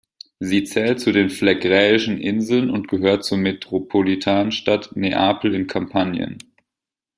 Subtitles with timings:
[0.39, 6.39] Sie zählt zu den Phlegräischen Inseln und gehört zur Metropolitanstadt Neapel in Kampanien.